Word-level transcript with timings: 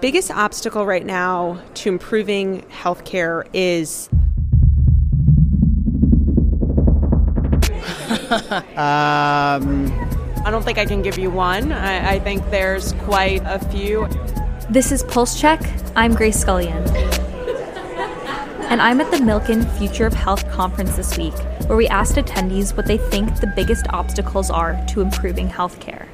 biggest 0.00 0.30
obstacle 0.30 0.86
right 0.86 1.04
now 1.04 1.60
to 1.74 1.90
improving 1.90 2.62
healthcare 2.62 3.46
is 3.52 4.08
um, 8.30 9.90
I 10.44 10.48
don't 10.50 10.64
think 10.64 10.78
I 10.78 10.86
can 10.86 11.02
give 11.02 11.18
you 11.18 11.30
one. 11.30 11.72
I, 11.72 12.12
I 12.12 12.18
think 12.20 12.48
there's 12.50 12.92
quite 13.04 13.42
a 13.44 13.58
few. 13.70 14.08
This 14.70 14.90
is 14.90 15.02
Pulse 15.02 15.38
Check. 15.38 15.60
I'm 15.96 16.14
Grace 16.14 16.42
Scullion. 16.42 16.82
And 18.70 18.80
I'm 18.80 19.00
at 19.00 19.10
the 19.10 19.18
Milken 19.18 19.68
Future 19.78 20.06
of 20.06 20.14
Health 20.14 20.48
conference 20.50 20.96
this 20.96 21.18
week, 21.18 21.34
where 21.66 21.76
we 21.76 21.88
asked 21.88 22.14
attendees 22.14 22.76
what 22.76 22.86
they 22.86 22.98
think 22.98 23.40
the 23.40 23.52
biggest 23.54 23.86
obstacles 23.90 24.48
are 24.48 24.80
to 24.90 25.00
improving 25.00 25.48
healthcare. 25.48 26.06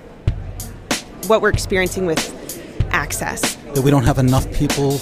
What 1.27 1.43
we're 1.43 1.51
experiencing 1.51 2.07
with 2.07 2.33
access. 2.91 3.59
That 3.77 3.83
we 3.83 3.91
don't 3.91 4.05
have 4.05 4.17
enough 4.17 4.51
people 4.55 4.99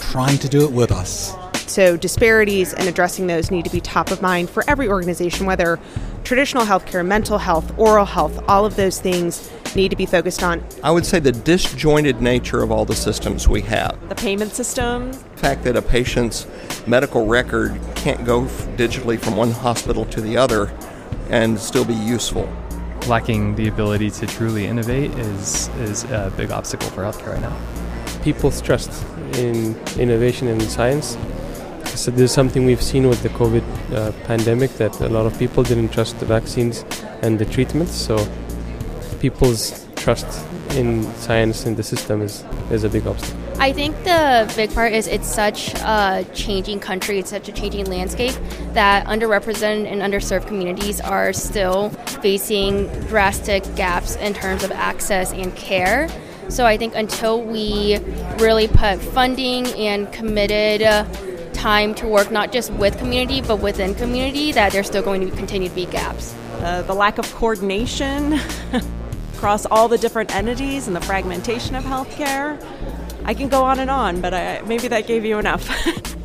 trying 0.00 0.38
to 0.38 0.48
do 0.48 0.64
it 0.64 0.72
with 0.72 0.90
us. 0.90 1.34
So, 1.66 1.94
disparities 1.94 2.72
and 2.72 2.88
addressing 2.88 3.26
those 3.26 3.50
need 3.50 3.66
to 3.66 3.70
be 3.70 3.82
top 3.82 4.10
of 4.10 4.22
mind 4.22 4.48
for 4.48 4.64
every 4.66 4.88
organization, 4.88 5.44
whether 5.44 5.78
traditional 6.24 6.64
healthcare, 6.64 7.04
mental 7.04 7.36
health, 7.36 7.70
oral 7.78 8.06
health, 8.06 8.42
all 8.48 8.64
of 8.64 8.76
those 8.76 8.98
things 8.98 9.52
need 9.76 9.90
to 9.90 9.96
be 9.96 10.06
focused 10.06 10.42
on. 10.42 10.64
I 10.82 10.90
would 10.90 11.04
say 11.04 11.18
the 11.18 11.32
disjointed 11.32 12.22
nature 12.22 12.62
of 12.62 12.72
all 12.72 12.86
the 12.86 12.94
systems 12.94 13.46
we 13.46 13.60
have. 13.60 14.08
The 14.08 14.14
payment 14.14 14.54
system. 14.54 15.12
The 15.12 15.36
fact 15.36 15.64
that 15.64 15.76
a 15.76 15.82
patient's 15.82 16.46
medical 16.86 17.26
record 17.26 17.78
can't 17.94 18.24
go 18.24 18.44
digitally 18.78 19.20
from 19.20 19.36
one 19.36 19.50
hospital 19.50 20.06
to 20.06 20.22
the 20.22 20.34
other 20.34 20.72
and 21.28 21.60
still 21.60 21.84
be 21.84 21.92
useful. 21.92 22.50
Lacking 23.06 23.54
the 23.54 23.68
ability 23.68 24.10
to 24.12 24.26
truly 24.26 24.64
innovate 24.64 25.10
is, 25.10 25.68
is 25.80 26.04
a 26.04 26.32
big 26.38 26.50
obstacle 26.50 26.88
for 26.88 27.02
healthcare 27.02 27.34
right 27.34 27.42
now. 27.42 27.87
People's 28.22 28.60
trust 28.60 28.90
in 29.34 29.76
innovation 29.98 30.48
and 30.48 30.62
science 30.62 31.16
so 31.98 32.12
this 32.12 32.20
is 32.20 32.32
something 32.32 32.64
we've 32.64 32.82
seen 32.82 33.08
with 33.08 33.24
the 33.24 33.28
COVID 33.30 33.64
uh, 33.92 34.12
pandemic 34.24 34.70
that 34.74 35.00
a 35.00 35.08
lot 35.08 35.26
of 35.26 35.36
people 35.36 35.64
didn't 35.64 35.88
trust 35.88 36.20
the 36.20 36.26
vaccines 36.26 36.84
and 37.22 37.40
the 37.40 37.44
treatments. 37.44 37.92
So 37.92 38.24
people's 39.18 39.84
trust 39.96 40.46
in 40.76 41.02
science 41.14 41.66
and 41.66 41.76
the 41.76 41.82
system 41.82 42.22
is, 42.22 42.44
is 42.70 42.84
a 42.84 42.88
big 42.88 43.04
obstacle. 43.04 43.36
I 43.58 43.72
think 43.72 43.96
the 44.04 44.50
big 44.54 44.72
part 44.72 44.92
is 44.92 45.08
it's 45.08 45.26
such 45.26 45.74
a 45.74 46.24
changing 46.34 46.78
country, 46.78 47.18
it's 47.18 47.30
such 47.30 47.48
a 47.48 47.52
changing 47.52 47.86
landscape 47.86 48.34
that 48.74 49.04
underrepresented 49.06 49.90
and 49.90 50.00
underserved 50.00 50.46
communities 50.46 51.00
are 51.00 51.32
still 51.32 51.90
facing 52.22 52.86
drastic 53.06 53.64
gaps 53.74 54.14
in 54.14 54.34
terms 54.34 54.62
of 54.62 54.70
access 54.70 55.32
and 55.32 55.56
care. 55.56 56.08
So 56.48 56.64
I 56.64 56.76
think 56.76 56.94
until 56.94 57.42
we 57.42 57.98
really 58.38 58.68
put 58.68 59.00
funding 59.00 59.66
and 59.74 60.10
committed 60.12 60.80
time 61.52 61.94
to 61.96 62.06
work 62.06 62.30
not 62.30 62.52
just 62.52 62.72
with 62.74 62.96
community 62.98 63.40
but 63.40 63.56
within 63.56 63.94
community 63.94 64.52
that 64.52 64.72
there's 64.72 64.86
still 64.86 65.02
going 65.02 65.28
to 65.28 65.36
continue 65.36 65.68
to 65.68 65.74
be 65.74 65.86
gaps. 65.86 66.34
Uh, 66.60 66.82
the 66.82 66.94
lack 66.94 67.18
of 67.18 67.32
coordination 67.34 68.38
across 69.34 69.66
all 69.66 69.88
the 69.88 69.98
different 69.98 70.34
entities 70.34 70.86
and 70.86 70.96
the 70.96 71.00
fragmentation 71.00 71.74
of 71.74 71.84
healthcare. 71.84 72.60
I 73.24 73.34
can 73.34 73.48
go 73.48 73.62
on 73.62 73.78
and 73.78 73.90
on, 73.90 74.20
but 74.20 74.32
I, 74.34 74.62
maybe 74.62 74.88
that 74.88 75.06
gave 75.06 75.24
you 75.24 75.38
enough. 75.38 75.68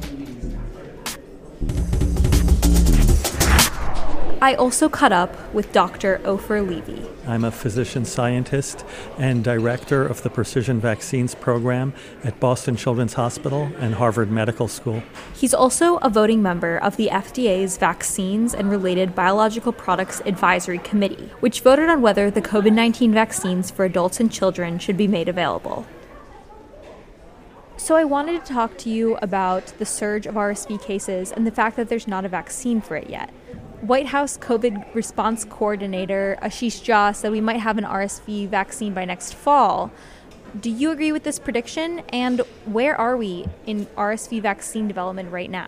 I 4.44 4.55
also 4.55 4.89
caught 4.89 5.13
up 5.13 5.53
with 5.53 5.72
Dr. 5.72 6.19
Ofer 6.25 6.61
Levy. 6.61 7.02
I'm 7.25 7.45
a 7.45 7.49
physician 7.49 8.03
scientist 8.03 8.83
and 9.17 9.41
director 9.41 10.05
of 10.05 10.22
the 10.22 10.30
Precision 10.30 10.81
Vaccines 10.81 11.33
Program 11.33 11.94
at 12.25 12.41
Boston 12.41 12.75
Children's 12.75 13.14
Hospital 13.14 13.71
and 13.80 13.95
Harvard 13.95 14.30
Medical 14.30 14.67
School. 14.67 15.02
He's 15.33 15.53
also 15.53 15.95
a 15.99 16.09
voting 16.09 16.41
member 16.41 16.75
of 16.75 16.97
the 16.97 17.08
FDA's 17.08 17.77
Vaccines 17.77 18.53
and 18.53 18.69
Related 18.69 19.16
Biological 19.16 19.71
Products 19.71 20.21
Advisory 20.26 20.80
Committee, 20.80 21.32
which 21.39 21.61
voted 21.61 21.87
on 21.87 22.02
whether 22.02 22.30
the 22.30 22.42
COVID 22.42 22.73
19 22.73 23.14
vaccines 23.14 23.71
for 23.71 23.86
adults 23.86 24.20
and 24.20 24.30
children 24.30 24.77
should 24.77 24.98
be 24.98 25.08
made 25.08 25.30
available. 25.30 25.86
So, 27.77 27.95
I 27.95 28.03
wanted 28.03 28.43
to 28.43 28.53
talk 28.53 28.77
to 28.80 28.89
you 28.89 29.15
about 29.21 29.67
the 29.80 29.86
surge 29.86 30.26
of 30.26 30.36
RSV 30.36 30.82
cases 30.82 31.32
and 31.32 31.48
the 31.48 31.52
fact 31.52 31.77
that 31.77 31.87
there's 31.87 32.09
not 32.09 32.26
a 32.26 32.30
vaccine 32.30 32.82
for 32.82 32.98
it 32.98 33.09
yet. 33.09 33.30
White 33.83 34.05
House 34.05 34.38
COVID 34.38 34.95
response 34.95 35.44
coordinator 35.44 36.38
Ashish 36.42 36.86
Jha 36.86 37.14
said 37.14 37.33
we 37.33 37.42
might 37.42 37.60
have 37.60 37.77
an 37.77 37.83
RSV 37.83 38.48
vaccine 38.48 38.94
by 38.94 39.04
next 39.04 39.33
fall. 39.33 39.92
Do 40.58 40.70
you 40.70 40.92
agree 40.92 41.11
with 41.11 41.23
this 41.23 41.38
prediction? 41.38 42.02
And 42.14 42.39
where 42.64 42.95
are 42.95 43.17
we 43.17 43.45
in 43.66 43.88
RSV 43.98 44.42
vaccine 44.42 44.88
development 44.88 45.33
right 45.33 45.52
now? 45.52 45.67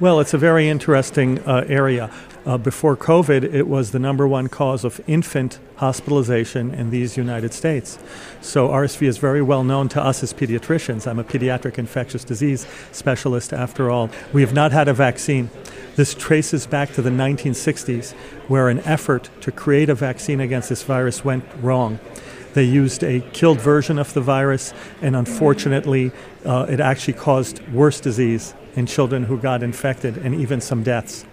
Well, 0.00 0.20
it's 0.20 0.34
a 0.34 0.38
very 0.38 0.68
interesting 0.68 1.38
uh, 1.40 1.64
area. 1.68 2.10
Uh, 2.44 2.56
before 2.58 2.96
COVID, 2.96 3.44
it 3.44 3.68
was 3.68 3.92
the 3.92 3.98
number 3.98 4.26
one 4.26 4.48
cause 4.48 4.84
of 4.84 5.00
infant 5.06 5.60
hospitalization 5.76 6.74
in 6.74 6.90
these 6.90 7.16
United 7.16 7.52
States. 7.52 7.98
So 8.40 8.68
RSV 8.68 9.06
is 9.06 9.18
very 9.18 9.42
well 9.42 9.62
known 9.62 9.88
to 9.90 10.02
us 10.02 10.22
as 10.22 10.32
pediatricians. 10.32 11.06
I'm 11.06 11.18
a 11.18 11.24
pediatric 11.24 11.78
infectious 11.78 12.24
disease 12.24 12.66
specialist 12.90 13.52
after 13.52 13.90
all. 13.90 14.10
We 14.32 14.40
have 14.40 14.54
not 14.54 14.72
had 14.72 14.88
a 14.88 14.94
vaccine. 14.94 15.50
This 15.94 16.14
traces 16.14 16.66
back 16.66 16.94
to 16.94 17.02
the 17.02 17.10
1960s, 17.10 18.12
where 18.48 18.70
an 18.70 18.80
effort 18.80 19.28
to 19.42 19.52
create 19.52 19.90
a 19.90 19.94
vaccine 19.94 20.40
against 20.40 20.70
this 20.70 20.82
virus 20.82 21.22
went 21.22 21.44
wrong. 21.60 22.00
They 22.54 22.64
used 22.64 23.04
a 23.04 23.20
killed 23.32 23.60
version 23.60 23.98
of 23.98 24.14
the 24.14 24.20
virus, 24.20 24.72
and 25.00 25.14
unfortunately, 25.14 26.12
uh, 26.44 26.66
it 26.68 26.80
actually 26.80 27.14
caused 27.14 27.66
worse 27.68 28.00
disease 28.00 28.54
in 28.74 28.86
children 28.86 29.24
who 29.24 29.38
got 29.38 29.62
infected 29.62 30.16
and 30.18 30.34
even 30.34 30.60
some 30.60 30.82
deaths. 30.82 31.24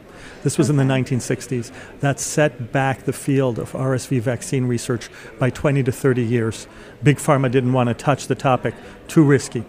This 0.44 0.58
was 0.58 0.70
in 0.70 0.78
the 0.78 0.84
1960s. 0.84 1.72
That 2.00 2.20
set 2.20 2.72
back 2.72 3.04
the 3.04 3.14
field 3.14 3.60
of 3.60 3.74
RSV 3.74 4.22
vaccine 4.22 4.66
research 4.66 5.10
by 5.38 5.50
20 5.50 5.84
to 5.84 5.92
30 5.92 6.24
years. 6.24 6.68
Big 7.04 7.18
Pharma 7.18 7.52
didn't 7.52 7.74
want 7.74 7.90
to 7.90 7.94
touch 7.94 8.28
the 8.28 8.36
topic, 8.36 8.74
too 9.08 9.24
risky. 9.24 9.66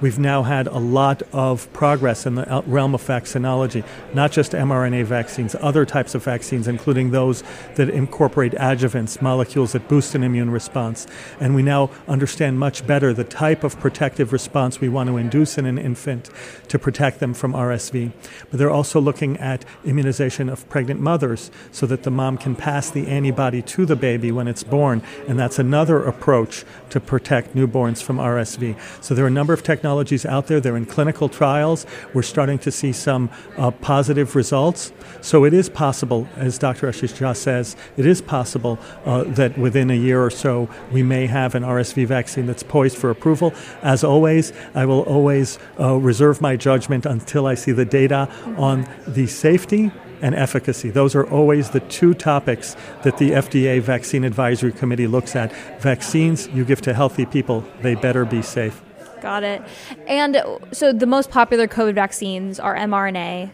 We've 0.00 0.18
now 0.18 0.42
had 0.42 0.66
a 0.66 0.78
lot 0.78 1.22
of 1.32 1.72
progress 1.72 2.26
in 2.26 2.34
the 2.34 2.52
uh, 2.52 2.62
realm 2.66 2.94
of 2.94 3.02
vaccinology, 3.02 3.84
not 4.12 4.32
just 4.32 4.52
mRNA 4.52 5.04
vaccines, 5.04 5.54
other 5.60 5.86
types 5.86 6.14
of 6.14 6.24
vaccines, 6.24 6.66
including 6.66 7.12
those 7.12 7.44
that 7.76 7.88
incorporate 7.88 8.52
adjuvants, 8.52 9.22
molecules 9.22 9.72
that 9.72 9.88
boost 9.88 10.14
an 10.16 10.24
immune 10.24 10.50
response. 10.50 11.06
And 11.38 11.54
we 11.54 11.62
now 11.62 11.90
understand 12.08 12.58
much 12.58 12.86
better 12.86 13.14
the 13.14 13.24
type 13.24 13.62
of 13.62 13.78
protective 13.78 14.32
response 14.32 14.80
we 14.80 14.88
want 14.88 15.08
to 15.08 15.16
induce 15.16 15.58
in 15.58 15.64
an 15.64 15.78
infant 15.78 16.28
to 16.68 16.78
protect 16.78 17.20
them 17.20 17.32
from 17.32 17.52
RSV. 17.52 18.12
But 18.50 18.58
they're 18.58 18.70
also 18.70 19.00
looking 19.00 19.36
at 19.38 19.64
immunization 19.84 20.48
of 20.48 20.68
pregnant 20.68 21.00
mothers 21.00 21.52
so 21.70 21.86
that 21.86 22.02
the 22.02 22.10
mom 22.10 22.36
can 22.36 22.56
pass 22.56 22.90
the 22.90 23.06
antibody 23.06 23.62
to 23.62 23.86
the 23.86 23.96
baby 23.96 24.32
when 24.32 24.48
it's 24.48 24.64
born. 24.64 25.02
And 25.28 25.38
that's 25.38 25.60
another 25.60 26.02
approach 26.02 26.64
to 26.90 27.00
protect 27.00 27.54
newborns 27.54 28.02
from 28.02 28.18
RSV. 28.18 28.76
So 29.00 29.14
there 29.14 29.24
are 29.24 29.28
a 29.28 29.30
number 29.30 29.52
of 29.52 29.62
technologies 29.62 29.84
technologies 29.94 30.26
out 30.26 30.48
there. 30.48 30.60
They're 30.60 30.76
in 30.76 30.86
clinical 30.86 31.28
trials. 31.28 31.86
We're 32.14 32.22
starting 32.22 32.58
to 32.60 32.72
see 32.72 32.92
some 32.92 33.30
uh, 33.56 33.70
positive 33.70 34.34
results. 34.34 34.92
So 35.20 35.44
it 35.44 35.54
is 35.54 35.68
possible, 35.68 36.26
as 36.36 36.58
Dr. 36.58 36.88
Ashish 36.88 37.14
Jha 37.14 37.36
says, 37.36 37.76
it 37.96 38.06
is 38.06 38.20
possible 38.20 38.76
uh, 39.04 39.22
that 39.38 39.56
within 39.56 39.90
a 39.90 39.94
year 39.94 40.20
or 40.20 40.30
so 40.30 40.68
we 40.90 41.04
may 41.04 41.26
have 41.28 41.54
an 41.54 41.62
RSV 41.62 42.06
vaccine 42.08 42.46
that's 42.46 42.64
poised 42.64 42.98
for 42.98 43.10
approval. 43.10 43.54
As 43.82 44.02
always, 44.02 44.52
I 44.74 44.84
will 44.84 45.02
always 45.02 45.60
uh, 45.78 45.94
reserve 45.94 46.40
my 46.40 46.56
judgment 46.56 47.06
until 47.06 47.46
I 47.46 47.54
see 47.54 47.72
the 47.72 47.84
data 47.84 48.28
on 48.58 48.88
the 49.06 49.28
safety 49.28 49.92
and 50.22 50.34
efficacy. 50.34 50.90
Those 50.90 51.14
are 51.14 51.26
always 51.30 51.70
the 51.70 51.80
two 51.80 52.14
topics 52.14 52.76
that 53.02 53.18
the 53.18 53.30
FDA 53.32 53.80
Vaccine 53.80 54.24
Advisory 54.24 54.72
Committee 54.72 55.06
looks 55.06 55.36
at. 55.36 55.52
Vaccines 55.80 56.48
you 56.48 56.64
give 56.64 56.80
to 56.82 56.94
healthy 56.94 57.26
people, 57.26 57.62
they 57.82 57.94
better 57.94 58.24
be 58.24 58.42
safe. 58.42 58.82
Got 59.24 59.42
it. 59.42 59.62
And 60.06 60.36
so 60.72 60.92
the 60.92 61.06
most 61.06 61.30
popular 61.30 61.66
COVID 61.66 61.94
vaccines 61.94 62.60
are 62.60 62.76
mRNA. 62.76 63.50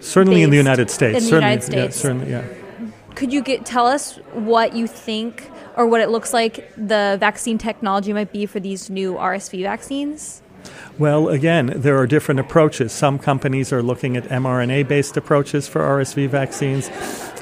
Certainly 0.00 0.42
in 0.42 0.50
the 0.50 0.58
United 0.58 0.90
States. 0.90 1.16
In 1.16 1.24
the 1.24 1.30
certainly, 1.30 1.52
United 1.52 1.62
States. 1.62 1.96
Yeah, 1.96 2.02
certainly, 2.02 2.30
yeah. 2.30 2.44
Could 3.14 3.32
you 3.32 3.40
get, 3.40 3.64
tell 3.64 3.86
us 3.86 4.16
what 4.34 4.76
you 4.76 4.86
think 4.86 5.50
or 5.78 5.86
what 5.86 6.02
it 6.02 6.10
looks 6.10 6.34
like 6.34 6.70
the 6.76 7.16
vaccine 7.18 7.56
technology 7.56 8.12
might 8.12 8.30
be 8.30 8.44
for 8.44 8.60
these 8.60 8.90
new 8.90 9.14
RSV 9.14 9.62
vaccines? 9.62 10.42
Well, 10.98 11.28
again, 11.28 11.72
there 11.74 11.98
are 11.98 12.06
different 12.06 12.40
approaches. 12.40 12.92
Some 12.92 13.18
companies 13.18 13.72
are 13.72 13.82
looking 13.82 14.16
at 14.16 14.24
mRNA 14.24 14.88
based 14.88 15.16
approaches 15.16 15.66
for 15.66 15.80
RSV 15.80 16.28
vaccines. 16.28 16.90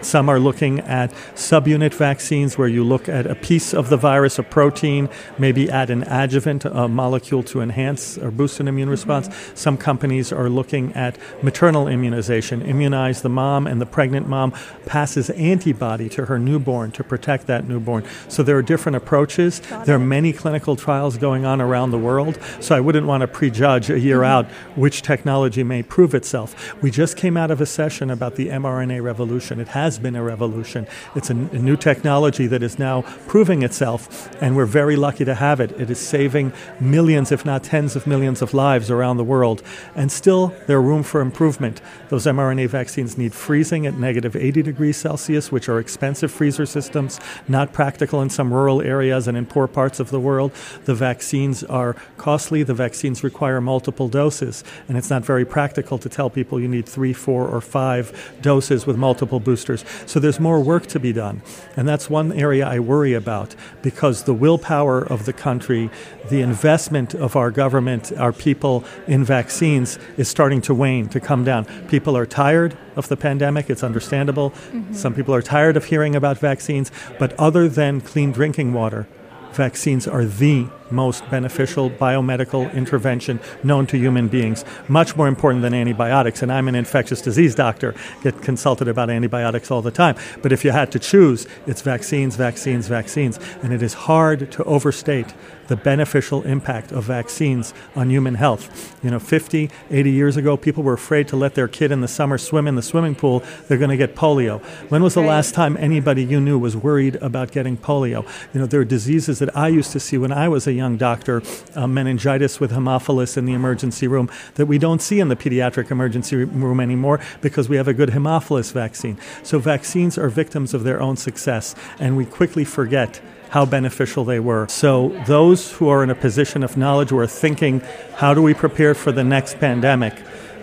Some 0.02 0.28
are 0.28 0.40
looking 0.40 0.80
at 0.80 1.12
subunit 1.34 1.94
vaccines 1.94 2.58
where 2.58 2.66
you 2.66 2.82
look 2.82 3.08
at 3.08 3.26
a 3.26 3.36
piece 3.36 3.72
of 3.72 3.88
the 3.88 3.96
virus, 3.96 4.38
a 4.38 4.42
protein, 4.42 5.08
maybe 5.38 5.70
add 5.70 5.90
an 5.90 6.02
adjuvant, 6.04 6.64
a 6.64 6.88
molecule 6.88 7.42
to 7.44 7.60
enhance 7.60 8.18
or 8.18 8.32
boost 8.32 8.58
an 8.58 8.66
immune 8.66 8.90
response. 8.90 9.28
Mm-hmm. 9.28 9.56
Some 9.56 9.76
companies 9.76 10.32
are 10.32 10.48
looking 10.48 10.92
at 10.94 11.16
maternal 11.42 11.86
immunization, 11.86 12.62
immunize 12.62 13.22
the 13.22 13.28
mom, 13.28 13.66
and 13.66 13.80
the 13.80 13.86
pregnant 13.86 14.28
mom 14.28 14.52
passes 14.86 15.30
antibody 15.30 16.08
to 16.10 16.26
her 16.26 16.38
newborn 16.38 16.90
to 16.92 17.04
protect 17.04 17.46
that 17.46 17.68
newborn. 17.68 18.04
So 18.28 18.42
there 18.42 18.56
are 18.56 18.62
different 18.62 18.96
approaches. 18.96 19.60
There 19.84 19.94
are 19.94 20.00
many 20.00 20.32
clinical 20.32 20.74
trials 20.74 21.16
going 21.16 21.44
on 21.44 21.60
around 21.60 21.92
the 21.92 21.98
world. 21.98 22.38
So 22.60 22.74
I 22.74 22.80
wouldn't 22.80 23.06
want 23.12 23.20
to 23.20 23.28
prejudge 23.28 23.90
a 23.90 24.00
year 24.00 24.20
mm-hmm. 24.20 24.34
out 24.34 24.46
which 24.74 25.02
technology 25.02 25.62
may 25.62 25.82
prove 25.82 26.12
itself. 26.14 26.48
We 26.82 26.90
just 26.90 27.16
came 27.16 27.36
out 27.36 27.50
of 27.50 27.60
a 27.60 27.66
session 27.66 28.10
about 28.10 28.36
the 28.36 28.48
mRNA 28.48 29.02
revolution. 29.02 29.60
It 29.60 29.68
has 29.68 29.92
has 29.92 29.98
been 29.98 30.16
a 30.16 30.22
revolution. 30.22 30.86
It's 31.14 31.28
a, 31.28 31.34
a 31.34 31.58
new 31.58 31.76
technology 31.76 32.46
that 32.46 32.62
is 32.62 32.78
now 32.78 33.02
proving 33.26 33.62
itself, 33.62 34.02
and 34.40 34.56
we're 34.56 34.72
very 34.80 34.96
lucky 34.96 35.24
to 35.24 35.34
have 35.34 35.60
it. 35.60 35.72
It 35.72 35.90
is 35.90 35.98
saving 35.98 36.52
millions, 36.80 37.32
if 37.32 37.44
not 37.44 37.64
tens 37.64 37.96
of 37.96 38.06
millions, 38.06 38.40
of 38.40 38.54
lives 38.54 38.90
around 38.90 39.16
the 39.16 39.24
world. 39.24 39.62
And 39.94 40.10
still, 40.10 40.54
there's 40.66 40.82
room 40.82 41.02
for 41.02 41.20
improvement. 41.20 41.82
Those 42.08 42.26
mRNA 42.26 42.68
vaccines 42.68 43.18
need 43.18 43.34
freezing 43.34 43.86
at 43.86 43.94
negative 43.94 44.34
80 44.34 44.62
degrees 44.62 44.96
Celsius, 44.96 45.52
which 45.52 45.68
are 45.68 45.78
expensive 45.78 46.30
freezer 46.30 46.64
systems, 46.64 47.20
not 47.48 47.72
practical 47.72 48.22
in 48.22 48.30
some 48.30 48.52
rural 48.52 48.80
areas 48.80 49.28
and 49.28 49.36
in 49.36 49.46
poor 49.46 49.66
parts 49.66 50.00
of 50.00 50.10
the 50.10 50.20
world. 50.20 50.52
The 50.84 50.94
vaccines 50.94 51.62
are 51.64 51.96
costly. 52.16 52.62
The 52.62 52.72
vaccines 52.72 53.01
require 53.24 53.60
multiple 53.60 54.08
doses, 54.08 54.62
and 54.88 54.96
it's 54.96 55.10
not 55.10 55.24
very 55.24 55.44
practical 55.44 55.98
to 55.98 56.08
tell 56.08 56.30
people 56.30 56.60
you 56.60 56.68
need 56.68 56.88
three, 56.88 57.12
four, 57.12 57.48
or 57.48 57.60
five 57.60 58.36
doses 58.40 58.86
with 58.86 58.96
multiple 58.96 59.40
boosters. 59.40 59.84
So 60.06 60.20
there's 60.20 60.38
more 60.38 60.60
work 60.60 60.86
to 60.86 61.00
be 61.00 61.12
done. 61.12 61.42
And 61.76 61.88
that's 61.88 62.08
one 62.08 62.32
area 62.32 62.66
I 62.66 62.78
worry 62.78 63.14
about 63.14 63.54
because 63.82 64.24
the 64.24 64.34
willpower 64.34 65.00
of 65.04 65.24
the 65.24 65.32
country, 65.32 65.90
the 66.30 66.40
investment 66.40 67.14
of 67.14 67.34
our 67.34 67.50
government, 67.50 68.12
our 68.18 68.32
people 68.32 68.84
in 69.06 69.24
vaccines 69.24 69.98
is 70.16 70.28
starting 70.28 70.60
to 70.62 70.74
wane, 70.74 71.08
to 71.08 71.20
come 71.20 71.44
down. 71.44 71.64
People 71.88 72.16
are 72.16 72.26
tired 72.26 72.76
of 72.96 73.08
the 73.08 73.16
pandemic. 73.16 73.70
It's 73.70 73.82
understandable. 73.82 74.50
Mm-hmm. 74.50 74.94
Some 74.94 75.14
people 75.14 75.34
are 75.34 75.42
tired 75.42 75.76
of 75.76 75.86
hearing 75.86 76.14
about 76.14 76.38
vaccines. 76.38 76.90
But 77.18 77.32
other 77.38 77.68
than 77.68 78.00
clean 78.00 78.32
drinking 78.32 78.72
water, 78.72 79.08
vaccines 79.52 80.06
are 80.06 80.24
the 80.24 80.68
most 80.92 81.28
beneficial 81.30 81.90
biomedical 81.90 82.72
intervention 82.74 83.40
known 83.62 83.86
to 83.86 83.98
human 83.98 84.28
beings, 84.28 84.64
much 84.88 85.16
more 85.16 85.28
important 85.28 85.62
than 85.62 85.74
antibiotics. 85.74 86.42
And 86.42 86.52
I'm 86.52 86.68
an 86.68 86.74
infectious 86.74 87.20
disease 87.20 87.54
doctor, 87.54 87.94
get 88.22 88.40
consulted 88.42 88.88
about 88.88 89.10
antibiotics 89.10 89.70
all 89.70 89.82
the 89.82 89.90
time. 89.90 90.16
But 90.42 90.52
if 90.52 90.64
you 90.64 90.70
had 90.72 90.92
to 90.92 90.98
choose, 90.98 91.46
it's 91.66 91.82
vaccines, 91.82 92.36
vaccines, 92.36 92.88
vaccines. 92.88 93.38
And 93.62 93.72
it 93.72 93.82
is 93.82 93.94
hard 93.94 94.52
to 94.52 94.64
overstate 94.64 95.34
the 95.68 95.76
beneficial 95.76 96.42
impact 96.42 96.92
of 96.92 97.04
vaccines 97.04 97.72
on 97.96 98.10
human 98.10 98.34
health. 98.34 98.94
You 99.02 99.10
know, 99.10 99.18
50, 99.18 99.70
80 99.90 100.10
years 100.10 100.36
ago, 100.36 100.56
people 100.56 100.82
were 100.82 100.92
afraid 100.92 101.28
to 101.28 101.36
let 101.36 101.54
their 101.54 101.68
kid 101.68 101.90
in 101.90 102.02
the 102.02 102.08
summer 102.08 102.36
swim 102.36 102.66
in 102.66 102.74
the 102.74 102.82
swimming 102.82 103.14
pool. 103.14 103.42
They're 103.68 103.78
going 103.78 103.88
to 103.90 103.96
get 103.96 104.14
polio. 104.14 104.60
When 104.90 105.02
was 105.02 105.14
the 105.14 105.22
last 105.22 105.54
time 105.54 105.78
anybody 105.78 106.24
you 106.24 106.40
knew 106.40 106.58
was 106.58 106.76
worried 106.76 107.16
about 107.16 107.52
getting 107.52 107.78
polio? 107.78 108.26
You 108.52 108.60
know, 108.60 108.66
there 108.66 108.80
are 108.80 108.84
diseases 108.84 109.38
that 109.38 109.56
I 109.56 109.68
used 109.68 109.92
to 109.92 110.00
see 110.00 110.18
when 110.18 110.30
I 110.30 110.46
was 110.48 110.66
a 110.66 110.74
young 110.74 110.81
doctor, 110.96 111.42
uh, 111.74 111.86
meningitis 111.86 112.60
with 112.60 112.72
Haemophilus 112.72 113.36
in 113.36 113.44
the 113.44 113.52
emergency 113.52 114.06
room, 114.06 114.30
that 114.54 114.66
we 114.66 114.78
don't 114.78 115.00
see 115.00 115.20
in 115.20 115.28
the 115.28 115.36
pediatric 115.36 115.90
emergency 115.90 116.36
room 116.36 116.80
anymore 116.80 117.20
because 117.40 117.68
we 117.68 117.76
have 117.76 117.88
a 117.88 117.94
good 117.94 118.10
Haemophilus 118.10 118.72
vaccine. 118.72 119.18
So 119.42 119.58
vaccines 119.58 120.18
are 120.18 120.28
victims 120.28 120.74
of 120.74 120.84
their 120.84 121.00
own 121.00 121.16
success, 121.16 121.74
and 121.98 122.16
we 122.16 122.24
quickly 122.24 122.64
forget 122.64 123.20
how 123.50 123.66
beneficial 123.66 124.24
they 124.24 124.40
were. 124.40 124.66
So, 124.68 125.10
those 125.26 125.72
who 125.72 125.88
are 125.88 126.02
in 126.02 126.08
a 126.08 126.14
position 126.14 126.62
of 126.62 126.78
knowledge 126.78 127.10
who 127.10 127.18
are 127.18 127.26
thinking, 127.26 127.80
how 128.16 128.32
do 128.32 128.40
we 128.40 128.54
prepare 128.54 128.94
for 128.94 129.12
the 129.12 129.22
next 129.22 129.58
pandemic, 129.58 130.14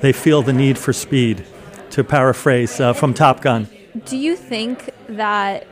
they 0.01 0.11
feel 0.11 0.41
the 0.41 0.53
need 0.53 0.77
for 0.77 0.91
speed, 0.91 1.45
to 1.91 2.03
paraphrase 2.03 2.79
uh, 2.79 2.93
from 2.93 3.13
Top 3.13 3.41
Gun. 3.41 3.67
Do 4.05 4.17
you 4.17 4.35
think 4.35 4.89
that 5.07 5.67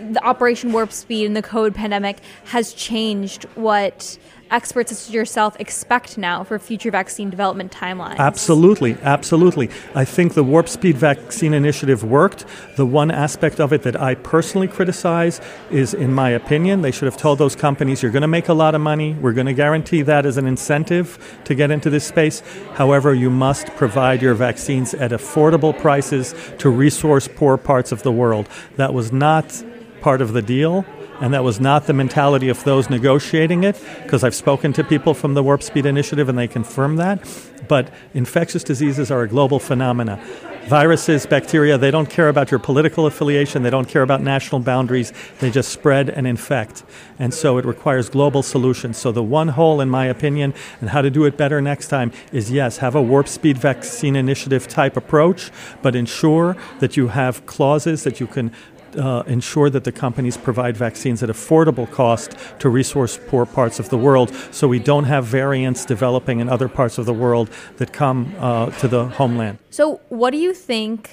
the 0.00 0.24
Operation 0.24 0.72
Warp 0.72 0.92
Speed 0.92 1.26
and 1.26 1.36
the 1.36 1.42
COVID 1.42 1.74
pandemic 1.74 2.18
has 2.44 2.72
changed 2.72 3.44
what 3.54 4.18
experts 4.50 4.92
as 4.92 5.10
yourself 5.10 5.58
expect 5.60 6.16
now 6.16 6.42
for 6.44 6.58
future 6.58 6.90
vaccine 6.90 7.30
development 7.30 7.72
timelines? 7.72 8.16
Absolutely, 8.16 8.96
absolutely. 9.02 9.70
I 9.94 10.04
think 10.04 10.34
the 10.34 10.44
Warp 10.44 10.68
Speed 10.68 10.96
vaccine 10.96 11.54
initiative 11.54 12.04
worked. 12.04 12.44
The 12.76 12.86
one 12.86 13.10
aspect 13.10 13.60
of 13.60 13.72
it 13.72 13.82
that 13.82 14.00
I 14.00 14.14
personally 14.14 14.68
criticize 14.68 15.40
is, 15.70 15.94
in 15.94 16.12
my 16.12 16.30
opinion, 16.30 16.82
they 16.82 16.90
should 16.90 17.06
have 17.06 17.16
told 17.16 17.38
those 17.38 17.56
companies, 17.56 18.02
you're 18.02 18.12
going 18.12 18.22
to 18.22 18.28
make 18.28 18.48
a 18.48 18.54
lot 18.54 18.74
of 18.74 18.80
money, 18.80 19.14
we're 19.14 19.32
going 19.32 19.46
to 19.46 19.54
guarantee 19.54 20.02
that 20.02 20.26
as 20.26 20.36
an 20.36 20.46
incentive 20.46 21.40
to 21.44 21.54
get 21.54 21.70
into 21.70 21.90
this 21.90 22.06
space. 22.06 22.42
However, 22.74 23.14
you 23.14 23.30
must 23.30 23.66
provide 23.76 24.22
your 24.22 24.34
vaccines 24.34 24.94
at 24.94 25.10
affordable 25.10 25.78
prices 25.78 26.34
to 26.58 26.70
resource 26.70 27.28
poor 27.28 27.56
parts 27.56 27.92
of 27.92 28.02
the 28.02 28.12
world. 28.12 28.48
That 28.76 28.94
was 28.94 29.12
not 29.12 29.62
part 30.00 30.20
of 30.20 30.32
the 30.32 30.42
deal 30.42 30.84
and 31.20 31.34
that 31.34 31.42
was 31.42 31.60
not 31.60 31.86
the 31.86 31.92
mentality 31.92 32.48
of 32.48 32.62
those 32.64 32.88
negotiating 32.88 33.64
it, 33.64 33.80
because 34.02 34.22
I've 34.22 34.34
spoken 34.34 34.72
to 34.74 34.84
people 34.84 35.14
from 35.14 35.34
the 35.34 35.42
Warp 35.42 35.62
Speed 35.62 35.86
Initiative 35.86 36.28
and 36.28 36.38
they 36.38 36.46
confirm 36.46 36.96
that. 36.96 37.26
But 37.66 37.92
infectious 38.14 38.62
diseases 38.62 39.10
are 39.10 39.22
a 39.22 39.28
global 39.28 39.58
phenomena. 39.58 40.22
Viruses, 40.68 41.24
bacteria, 41.24 41.78
they 41.78 41.90
don't 41.90 42.10
care 42.10 42.28
about 42.28 42.50
your 42.50 42.60
political 42.60 43.06
affiliation, 43.06 43.62
they 43.62 43.70
don't 43.70 43.88
care 43.88 44.02
about 44.02 44.20
national 44.20 44.60
boundaries, 44.60 45.14
they 45.40 45.50
just 45.50 45.70
spread 45.70 46.10
and 46.10 46.26
infect. 46.26 46.84
And 47.18 47.32
so 47.32 47.56
it 47.56 47.64
requires 47.64 48.10
global 48.10 48.42
solutions. 48.42 48.98
So 48.98 49.10
the 49.10 49.22
one 49.22 49.48
hole, 49.48 49.80
in 49.80 49.88
my 49.88 50.04
opinion, 50.04 50.52
and 50.82 50.90
how 50.90 51.00
to 51.00 51.10
do 51.10 51.24
it 51.24 51.38
better 51.38 51.62
next 51.62 51.88
time 51.88 52.12
is 52.32 52.50
yes, 52.50 52.78
have 52.78 52.94
a 52.94 53.02
warp 53.02 53.28
speed 53.28 53.56
vaccine 53.56 54.14
initiative 54.14 54.68
type 54.68 54.96
approach, 54.96 55.50
but 55.80 55.96
ensure 55.96 56.54
that 56.80 56.98
you 56.98 57.08
have 57.08 57.46
clauses 57.46 58.04
that 58.04 58.20
you 58.20 58.26
can 58.26 58.52
uh, 58.96 59.22
ensure 59.26 59.70
that 59.70 59.84
the 59.84 59.92
companies 59.92 60.36
provide 60.36 60.76
vaccines 60.76 61.22
at 61.22 61.28
affordable 61.28 61.90
cost 61.90 62.36
to 62.58 62.68
resource 62.68 63.18
poor 63.28 63.46
parts 63.46 63.78
of 63.78 63.88
the 63.90 63.98
world 63.98 64.34
so 64.50 64.68
we 64.68 64.78
don't 64.78 65.04
have 65.04 65.24
variants 65.24 65.84
developing 65.84 66.40
in 66.40 66.48
other 66.48 66.68
parts 66.68 66.98
of 66.98 67.06
the 67.06 67.12
world 67.12 67.50
that 67.76 67.92
come 67.92 68.34
uh, 68.38 68.70
to 68.80 68.88
the 68.88 69.06
homeland. 69.06 69.58
So, 69.70 70.00
what 70.08 70.30
do 70.30 70.38
you 70.38 70.54
think 70.54 71.10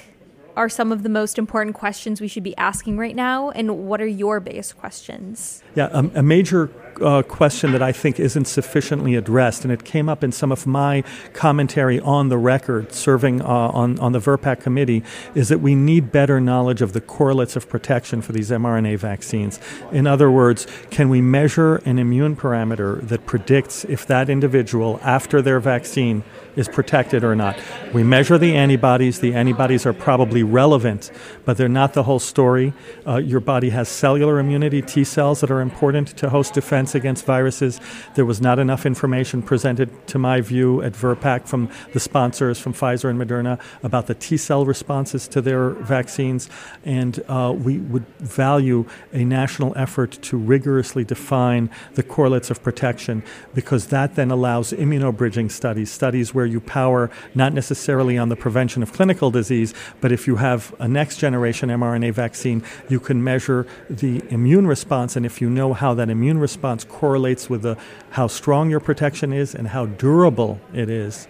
are 0.56 0.68
some 0.68 0.90
of 0.90 1.02
the 1.02 1.08
most 1.08 1.38
important 1.38 1.76
questions 1.76 2.20
we 2.20 2.28
should 2.28 2.42
be 2.42 2.56
asking 2.56 2.96
right 2.96 3.14
now, 3.14 3.50
and 3.50 3.86
what 3.86 4.00
are 4.00 4.06
your 4.06 4.40
biggest 4.40 4.78
questions? 4.78 5.62
Yeah, 5.74 5.86
um, 5.86 6.10
a 6.14 6.22
major 6.22 6.70
uh, 7.02 7.22
question 7.22 7.72
that 7.72 7.82
I 7.82 7.92
think 7.92 8.18
isn't 8.18 8.46
sufficiently 8.46 9.14
addressed, 9.14 9.64
and 9.64 9.72
it 9.72 9.84
came 9.84 10.08
up 10.08 10.24
in 10.24 10.32
some 10.32 10.52
of 10.52 10.66
my 10.66 11.02
commentary 11.32 12.00
on 12.00 12.28
the 12.28 12.38
record, 12.38 12.92
serving 12.92 13.42
uh, 13.42 13.44
on, 13.46 13.98
on 13.98 14.12
the 14.12 14.18
VRBPAC 14.18 14.60
committee, 14.60 15.02
is 15.34 15.48
that 15.48 15.60
we 15.60 15.74
need 15.74 16.12
better 16.12 16.40
knowledge 16.40 16.82
of 16.82 16.92
the 16.92 17.00
correlates 17.00 17.56
of 17.56 17.68
protection 17.68 18.22
for 18.22 18.32
these 18.32 18.50
mRNA 18.50 18.98
vaccines. 18.98 19.60
In 19.92 20.06
other 20.06 20.30
words, 20.30 20.66
can 20.90 21.08
we 21.08 21.20
measure 21.20 21.76
an 21.84 21.98
immune 21.98 22.36
parameter 22.36 23.06
that 23.08 23.26
predicts 23.26 23.84
if 23.84 24.06
that 24.06 24.28
individual, 24.28 25.00
after 25.02 25.42
their 25.42 25.60
vaccine, 25.60 26.22
is 26.56 26.68
protected 26.68 27.22
or 27.22 27.36
not? 27.36 27.58
We 27.92 28.02
measure 28.02 28.38
the 28.38 28.56
antibodies. 28.56 29.20
The 29.20 29.34
antibodies 29.34 29.84
are 29.86 29.92
probably 29.92 30.42
relevant, 30.42 31.10
but 31.44 31.56
they're 31.56 31.68
not 31.68 31.92
the 31.92 32.04
whole 32.04 32.18
story. 32.18 32.72
Uh, 33.06 33.16
your 33.16 33.40
body 33.40 33.70
has 33.70 33.88
cellular 33.88 34.38
immunity, 34.38 34.82
T 34.82 35.04
cells 35.04 35.40
that 35.40 35.50
are 35.50 35.60
important 35.60 36.08
to 36.16 36.30
host 36.30 36.54
defense 36.54 36.85
defense 36.86 36.94
against 36.94 37.26
viruses. 37.26 37.80
There 38.14 38.24
was 38.24 38.40
not 38.40 38.58
enough 38.58 38.86
information 38.86 39.42
presented, 39.42 39.88
to 40.08 40.18
my 40.18 40.40
view, 40.40 40.82
at 40.82 40.92
VRBPAC 40.92 41.48
from 41.48 41.68
the 41.92 42.00
sponsors, 42.00 42.58
from 42.58 42.72
Pfizer 42.72 43.10
and 43.10 43.18
Moderna, 43.18 43.58
about 43.82 44.06
the 44.06 44.14
T 44.14 44.36
cell 44.36 44.64
responses 44.64 45.28
to 45.28 45.40
their 45.40 45.70
vaccines. 45.70 46.48
And 46.84 47.22
uh, 47.28 47.52
we 47.56 47.78
would 47.78 48.06
value 48.18 48.84
a 49.12 49.24
national 49.24 49.72
effort 49.76 50.12
to 50.22 50.36
rigorously 50.36 51.04
define 51.04 51.70
the 51.94 52.02
correlates 52.02 52.50
of 52.50 52.62
protection 52.62 53.22
because 53.54 53.86
that 53.88 54.14
then 54.14 54.30
allows 54.30 54.72
immunobridging 54.72 55.50
studies, 55.50 55.90
studies 55.90 56.34
where 56.34 56.46
you 56.46 56.60
power 56.60 57.10
not 57.34 57.52
necessarily 57.52 58.18
on 58.18 58.28
the 58.28 58.36
prevention 58.36 58.82
of 58.82 58.92
clinical 58.92 59.30
disease, 59.30 59.74
but 60.00 60.12
if 60.12 60.26
you 60.26 60.36
have 60.36 60.74
a 60.78 60.86
next 60.86 61.18
generation 61.18 61.68
mRNA 61.70 62.12
vaccine, 62.12 62.62
you 62.88 63.00
can 63.00 63.22
measure 63.22 63.66
the 63.90 64.22
immune 64.30 64.66
response. 64.66 65.16
And 65.16 65.26
if 65.26 65.40
you 65.40 65.50
know 65.50 65.72
how 65.72 65.94
that 65.94 66.10
immune 66.10 66.38
response 66.38 66.75
response 66.76 66.98
correlates 66.98 67.48
with 67.48 67.62
the, 67.62 67.76
how 68.10 68.26
strong 68.26 68.70
your 68.70 68.80
protection 68.80 69.32
is 69.32 69.54
and 69.54 69.68
how 69.68 69.86
durable 69.86 70.58
it 70.74 70.90
is, 70.90 71.28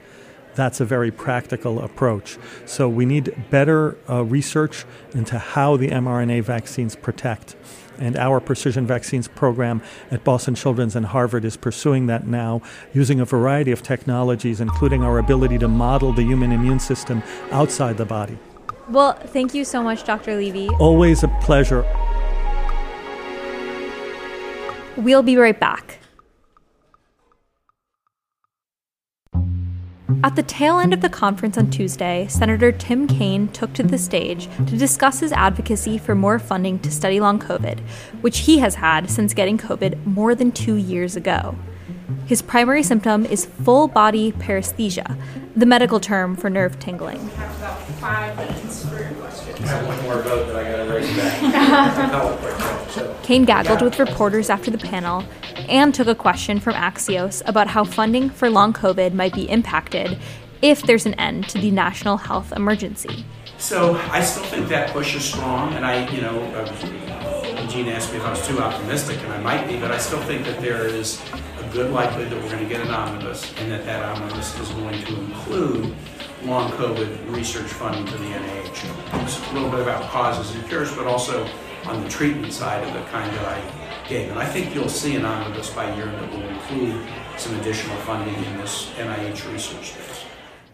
that's 0.55 0.81
a 0.81 0.85
very 0.85 1.11
practical 1.11 1.81
approach. 1.81 2.38
So 2.65 2.88
we 2.88 3.05
need 3.05 3.35
better 3.50 3.97
uh, 4.09 4.25
research 4.25 4.87
into 5.12 5.38
how 5.38 5.76
the 5.76 5.88
mRNA 5.88 6.45
vaccines 6.45 6.97
protect. 6.97 7.57
And 7.99 8.17
our 8.17 8.41
precision 8.41 8.87
vaccines 8.87 9.29
program 9.29 9.81
at 10.11 10.23
Boston 10.25 10.55
Children's 10.55 10.97
and 10.97 11.07
Harvard 11.07 11.45
is 11.45 11.57
pursuing 11.57 12.07
that 12.09 12.26
now 12.26 12.61
using 12.93 13.21
a 13.21 13.25
variety 13.25 13.73
of 13.73 13.83
technologies, 13.83 14.61
including 14.61 15.03
our 15.03 15.19
ability 15.19 15.59
to 15.59 15.69
model 15.69 16.12
the 16.12 16.23
human 16.23 16.53
immune 16.53 16.81
system 16.81 17.23
outside 17.53 17.97
the 17.97 18.05
body. 18.05 18.38
Well, 18.88 19.15
thank 19.33 19.55
you 19.55 19.65
so 19.65 19.83
much, 19.83 20.05
Dr. 20.05 20.37
Levy. 20.37 20.69
Always 20.79 21.25
a 21.25 21.29
pleasure. 21.41 21.85
We'll 24.97 25.23
be 25.23 25.37
right 25.37 25.59
back. 25.59 25.99
At 30.25 30.35
the 30.35 30.43
tail 30.43 30.79
end 30.79 30.95
of 30.95 31.03
the 31.03 31.09
conference 31.09 31.59
on 31.59 31.71
Tuesday, 31.71 32.26
Senator 32.29 32.73
Tim 32.73 33.07
Kaine 33.07 33.49
took 33.49 33.73
to 33.75 33.83
the 33.83 33.99
stage 33.99 34.49
to 34.57 34.76
discuss 34.76 35.21
his 35.21 35.31
advocacy 35.33 35.99
for 35.99 36.15
more 36.15 36.38
funding 36.38 36.79
to 36.81 36.91
study 36.91 37.21
long 37.21 37.38
COVID, 37.38 37.81
which 38.23 38.38
he 38.38 38.59
has 38.59 38.76
had 38.76 39.11
since 39.11 39.35
getting 39.35 39.59
COVID 39.59 40.05
more 40.07 40.35
than 40.35 40.50
two 40.50 40.75
years 40.76 41.15
ago. 41.15 41.55
His 42.25 42.43
primary 42.43 42.83
symptom 42.83 43.26
is 43.26 43.45
full 43.45 43.88
body 43.88 44.33
paresthesia, 44.33 45.17
the 45.55 45.67
medical 45.67 46.00
term 46.00 46.35
for 46.35 46.50
nerve 46.50 46.79
tingling. 46.81 47.31
Kaine 53.23 53.45
gaggled 53.45 53.83
with 53.83 53.99
reporters 53.99 54.50
after 54.50 54.71
the 54.71 54.79
panel 54.79 55.25
and 55.69 55.95
took 55.95 56.07
a 56.07 56.15
question 56.15 56.61
from 56.61 56.75
Axios 56.75 57.43
about 57.47 57.69
how 57.69 57.85
funding 57.85 58.31
for 58.31 58.50
long 58.50 58.73
COVID 58.73 59.12
might 59.12 59.35
be 59.35 59.49
impacted 59.49 60.19
if 60.62 60.83
there's 60.83 61.07
an 61.07 61.15
end 61.15 61.49
to 61.50 61.59
the 61.59 61.71
national 61.71 62.17
health 62.17 62.53
emergency. 62.53 63.25
So 63.59 63.95
I 64.11 64.21
still 64.23 64.45
think 64.45 64.69
that 64.69 64.91
push 64.91 65.15
is 65.15 65.25
strong, 65.25 65.73
and 65.75 65.85
I, 65.85 66.09
you 66.11 66.21
know, 66.21 66.38
Gene 67.69 67.88
asked 67.88 68.12
me 68.12 68.19
if 68.19 68.25
I 68.25 68.31
was 68.31 68.47
too 68.47 68.59
optimistic, 68.59 69.19
and 69.23 69.33
I 69.33 69.38
might 69.41 69.67
be, 69.67 69.79
but 69.79 69.91
I 69.91 69.99
still 69.99 70.21
think 70.23 70.45
that 70.45 70.61
there 70.61 70.87
is 70.87 71.21
a 71.59 71.69
good 71.73 71.91
likelihood 71.91 72.31
that 72.33 72.43
we're 72.43 72.50
going 72.50 72.62
to 72.62 72.69
get 72.69 72.81
an 72.81 72.91
omnibus, 72.91 73.53
and 73.59 73.71
that 73.73 73.85
that 73.87 74.03
omnibus 74.03 74.59
is 74.61 74.69
going 74.71 75.03
to 75.05 75.21
include 75.21 75.95
long 76.45 76.71
COVID 76.73 77.35
research 77.35 77.67
funding 77.67 78.07
to 78.07 78.19
the 78.19 78.25
NIH. 78.25 79.25
It's 79.25 79.50
a 79.50 79.55
little 79.55 79.71
bit 79.71 79.81
about 79.81 80.03
causes 80.11 80.55
and 80.55 80.67
cures, 80.69 80.95
but 80.95 81.07
also 81.07 81.49
on 81.87 82.02
the 82.02 82.09
treatment 82.09 82.52
side 82.52 82.87
of 82.87 82.93
the 82.93 83.00
kind 83.11 83.33
that 83.37 83.45
I 83.47 84.09
gave. 84.09 84.31
And 84.31 84.38
I 84.38 84.47
think 84.47 84.75
you'll 84.75 84.88
see 84.88 85.16
an 85.16 85.25
omnibus 85.25 85.71
by 85.71 85.95
year 85.97 86.07
that 86.07 86.31
will 86.31 86.49
include 86.49 87.00
some 87.37 87.55
additional 87.61 87.97
funding 87.99 88.35
in 88.35 88.57
this 88.59 88.90
NIH 88.97 89.52
research 89.52 89.93
space. 89.93 90.25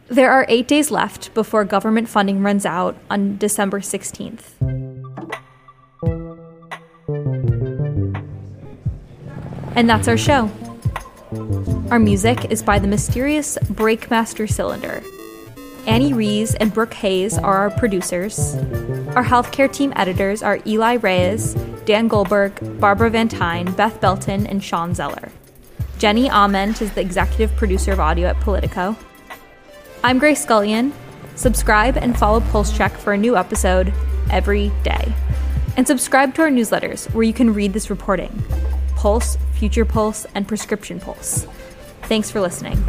There 0.09 0.31
are 0.31 0.45
eight 0.49 0.69
days 0.69 0.91
left 0.91 1.33
before 1.33 1.65
government 1.65 2.09
funding 2.09 2.43
runs 2.43 2.67
out 2.67 2.97
on 3.09 3.39
December 3.39 3.81
16th. 3.81 4.51
And 9.75 9.89
that's 9.89 10.07
our 10.09 10.19
show. 10.19 10.51
Our 11.91 11.99
music 11.99 12.51
is 12.51 12.63
by 12.63 12.79
the 12.79 12.89
mysterious 12.89 13.57
Breakmaster 13.65 14.51
Cylinder. 14.51 15.03
Annie 15.87 16.13
Rees 16.13 16.55
and 16.55 16.73
Brooke 16.73 16.95
Hayes 16.95 17.37
are 17.37 17.57
our 17.57 17.71
producers. 17.71 18.55
Our 19.17 19.25
healthcare 19.25 19.73
team 19.73 19.93
editors 19.97 20.41
are 20.43 20.61
Eli 20.65 20.95
Reyes, 20.95 21.55
Dan 21.87 22.07
Goldberg, 22.07 22.81
Barbara 22.81 23.11
Van 23.11 23.29
Tyne, 23.29 23.73
Beth 23.73 24.01
Belton, 24.01 24.47
and 24.47 24.63
Shawn 24.63 24.95
Zeller. 24.95 25.33
Jenny 25.99 26.29
Ament 26.29 26.81
is 26.81 26.93
the 26.93 27.01
executive 27.01 27.55
producer 27.57 27.91
of 27.91 27.99
audio 27.99 28.29
at 28.29 28.41
Politico. 28.41 28.97
I'm 30.05 30.21
Grace 30.21 30.45
Scullion. 30.45 30.93
Subscribe 31.35 31.97
and 31.97 32.17
follow 32.17 32.41
Pulse 32.41 32.77
Check 32.77 32.97
for 32.97 33.13
a 33.13 33.19
new 33.19 33.37
episode 33.37 33.93
every 34.31 34.71
day. 34.85 35.13
And 35.77 35.87
subscribe 35.87 36.35
to 36.35 36.43
our 36.43 36.51
newsletters 36.51 37.13
where 37.13 37.25
you 37.25 37.33
can 37.33 37.53
read 37.53 37.73
this 37.73 37.91
reporting 37.91 38.45
Pulse, 38.95 39.37
Future 39.55 39.85
Pulse, 39.85 40.27
and 40.35 40.47
Prescription 40.47 41.01
Pulse. 41.01 41.47
Thanks 42.03 42.31
for 42.31 42.41
listening. 42.41 42.85